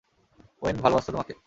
[0.61, 1.33] When ভালোবাসত তোমাকে।